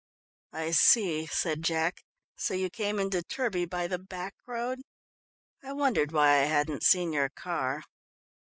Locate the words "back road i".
3.99-5.73